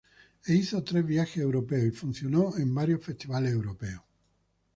E 0.47 0.55
hizo 0.55 0.81
tres 0.83 1.05
viajes 1.05 1.37
europeos 1.43 1.85
y 1.85 1.91
funcionó 1.91 2.57
en 2.57 2.73
varios 2.73 3.05
festivales 3.05 3.51
europeos. 3.53 4.01